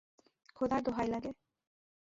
খোদার 0.55 0.81
দোহাই 0.85 1.07
লাগে! 1.07 1.31